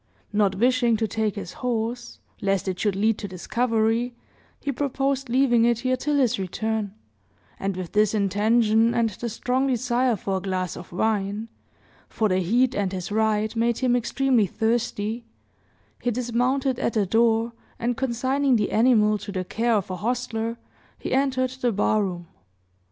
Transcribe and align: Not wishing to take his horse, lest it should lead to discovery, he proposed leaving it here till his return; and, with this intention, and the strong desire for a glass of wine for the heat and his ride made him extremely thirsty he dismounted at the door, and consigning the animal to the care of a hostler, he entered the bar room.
Not 0.33 0.55
wishing 0.55 0.97
to 0.97 1.07
take 1.07 1.35
his 1.35 1.53
horse, 1.61 2.17
lest 2.41 2.67
it 2.67 2.79
should 2.79 2.95
lead 2.95 3.19
to 3.19 3.27
discovery, 3.27 4.15
he 4.59 4.71
proposed 4.71 5.29
leaving 5.29 5.63
it 5.63 5.81
here 5.81 5.95
till 5.95 6.15
his 6.15 6.39
return; 6.39 6.95
and, 7.59 7.77
with 7.77 7.91
this 7.91 8.15
intention, 8.15 8.95
and 8.95 9.11
the 9.11 9.29
strong 9.29 9.67
desire 9.67 10.15
for 10.15 10.37
a 10.37 10.41
glass 10.41 10.75
of 10.75 10.91
wine 10.91 11.49
for 12.09 12.27
the 12.29 12.39
heat 12.39 12.73
and 12.73 12.91
his 12.93 13.11
ride 13.11 13.55
made 13.55 13.77
him 13.77 13.95
extremely 13.95 14.47
thirsty 14.47 15.23
he 16.01 16.09
dismounted 16.09 16.79
at 16.79 16.93
the 16.93 17.05
door, 17.05 17.53
and 17.77 17.95
consigning 17.95 18.55
the 18.55 18.71
animal 18.71 19.19
to 19.19 19.31
the 19.31 19.45
care 19.45 19.75
of 19.75 19.91
a 19.91 19.97
hostler, 19.97 20.57
he 20.97 21.13
entered 21.13 21.51
the 21.51 21.71
bar 21.71 22.03
room. 22.03 22.25